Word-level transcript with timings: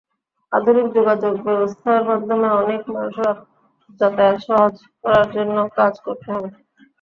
আধুনিক 0.51 0.87
যোগাযোগব্যবস্থার 0.95 2.01
মাধ্যমে 2.09 2.47
অনেক 2.61 2.81
মানুষের 2.89 3.35
যাতায়াত 3.99 4.37
সহজ 4.47 4.73
করার 5.03 5.27
জন্য 5.35 5.55
কাজ 5.77 5.93
করতে 6.05 6.27
হবে। 6.33 6.49